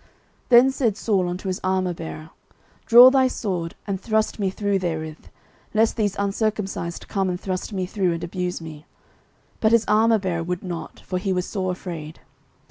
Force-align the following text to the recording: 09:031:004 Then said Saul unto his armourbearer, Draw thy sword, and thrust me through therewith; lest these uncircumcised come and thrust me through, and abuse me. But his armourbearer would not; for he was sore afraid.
09:031:004 0.00 0.08
Then 0.48 0.70
said 0.70 0.96
Saul 0.96 1.28
unto 1.28 1.48
his 1.48 1.60
armourbearer, 1.60 2.30
Draw 2.86 3.10
thy 3.10 3.28
sword, 3.28 3.74
and 3.86 4.00
thrust 4.00 4.38
me 4.38 4.48
through 4.48 4.78
therewith; 4.78 5.26
lest 5.74 5.96
these 5.98 6.16
uncircumcised 6.18 7.06
come 7.06 7.28
and 7.28 7.38
thrust 7.38 7.74
me 7.74 7.84
through, 7.84 8.14
and 8.14 8.24
abuse 8.24 8.62
me. 8.62 8.86
But 9.60 9.72
his 9.72 9.84
armourbearer 9.84 10.46
would 10.46 10.62
not; 10.62 11.00
for 11.00 11.18
he 11.18 11.34
was 11.34 11.44
sore 11.44 11.70
afraid. 11.72 12.18